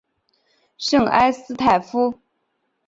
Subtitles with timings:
[0.79, 2.19] 圣埃斯泰夫。